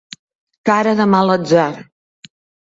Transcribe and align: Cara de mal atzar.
Cara 0.69 0.93
de 1.01 1.07
mal 1.11 1.35
atzar. 1.35 1.69